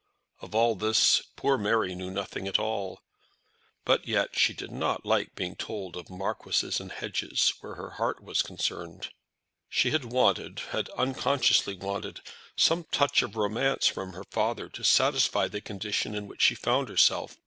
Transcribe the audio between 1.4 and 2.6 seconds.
Mary knew nothing at